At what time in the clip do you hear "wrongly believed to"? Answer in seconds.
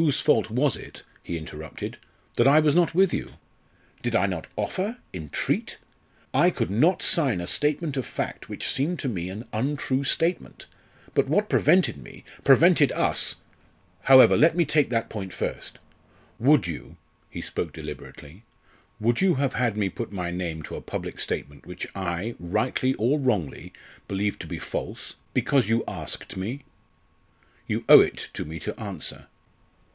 23.18-24.46